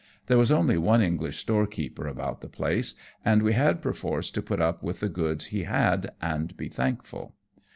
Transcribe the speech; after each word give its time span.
There 0.25 0.39
was 0.39 0.51
only 0.51 0.79
one 0.79 1.03
English 1.03 1.37
storekeeper 1.37 2.07
about 2.07 2.41
the 2.41 2.49
place, 2.49 2.95
and 3.23 3.43
we 3.43 3.53
had 3.53 3.83
perforce 3.83 4.31
to 4.31 4.41
put 4.41 4.59
up 4.59 4.81
with 4.81 4.99
the 4.99 5.09
goods 5.09 5.45
he 5.53 5.65
had, 5.65 6.09
and 6.19 6.57
be 6.57 6.69
thankful. 6.69 7.35